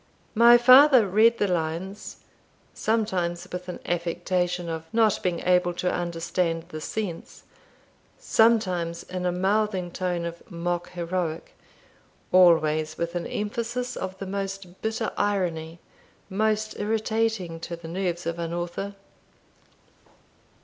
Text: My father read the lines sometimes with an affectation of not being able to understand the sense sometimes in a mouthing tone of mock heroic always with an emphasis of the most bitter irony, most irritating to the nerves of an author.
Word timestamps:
My 0.33 0.57
father 0.57 1.07
read 1.07 1.37
the 1.37 1.47
lines 1.47 2.21
sometimes 2.73 3.47
with 3.51 3.69
an 3.69 3.79
affectation 3.85 4.67
of 4.67 4.91
not 4.91 5.21
being 5.21 5.41
able 5.41 5.75
to 5.75 5.91
understand 5.93 6.63
the 6.69 6.81
sense 6.81 7.43
sometimes 8.17 9.03
in 9.03 9.27
a 9.27 9.31
mouthing 9.31 9.91
tone 9.91 10.25
of 10.25 10.41
mock 10.49 10.89
heroic 10.93 11.55
always 12.31 12.97
with 12.97 13.13
an 13.13 13.27
emphasis 13.27 13.95
of 13.95 14.17
the 14.17 14.25
most 14.25 14.81
bitter 14.81 15.11
irony, 15.17 15.77
most 16.31 16.79
irritating 16.79 17.59
to 17.59 17.75
the 17.75 17.87
nerves 17.87 18.25
of 18.25 18.39
an 18.39 18.55
author. 18.55 18.95